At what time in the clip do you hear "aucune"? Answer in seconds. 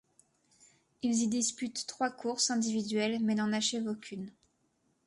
3.85-4.31